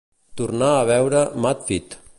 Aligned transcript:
Tornar 0.41 0.71
a 0.79 0.87
veure 0.93 1.23
"MadFit". 1.47 1.99